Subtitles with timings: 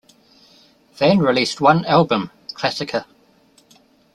[0.95, 3.05] Van released one album, "Classica".